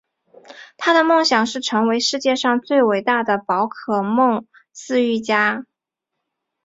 [0.77, 5.67] 他的梦想是成为世界上最伟大的宝可梦饲育家。